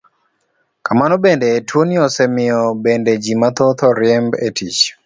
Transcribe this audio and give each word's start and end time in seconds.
Kamano 0.85 1.15
bende, 1.23 1.49
tuoni 1.67 1.95
osemiyo 2.05 2.59
bende 2.83 3.11
ji 3.23 3.33
mathoth 3.41 3.79
oriemb 3.91 4.29
e 4.47 4.49
tich. 4.57 4.79